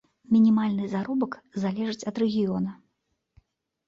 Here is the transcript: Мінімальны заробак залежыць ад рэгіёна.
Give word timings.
Мінімальны 0.35 0.85
заробак 0.93 1.37
залежыць 1.63 2.07
ад 2.13 2.21
рэгіёна. 2.23 2.71